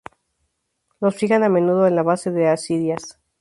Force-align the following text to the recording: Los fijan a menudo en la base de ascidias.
Los 0.99 1.15
fijan 1.15 1.43
a 1.43 1.49
menudo 1.49 1.85
en 1.85 1.95
la 1.95 2.01
base 2.01 2.31
de 2.31 2.47
ascidias. 2.47 3.19